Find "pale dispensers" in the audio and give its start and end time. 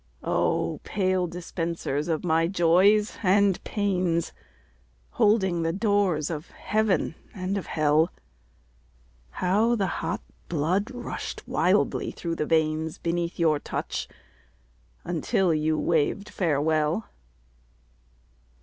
0.83-2.07